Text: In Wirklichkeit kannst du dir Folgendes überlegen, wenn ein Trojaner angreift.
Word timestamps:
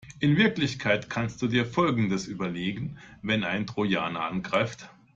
In 0.19 0.35
Wirklichkeit 0.35 1.11
kannst 1.11 1.43
du 1.43 1.47
dir 1.47 1.63
Folgendes 1.63 2.25
überlegen, 2.27 2.97
wenn 3.21 3.43
ein 3.43 3.67
Trojaner 3.67 4.21
angreift. 4.23 4.89